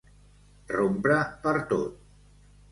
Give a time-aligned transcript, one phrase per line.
[0.71, 2.05] Rompre per tot.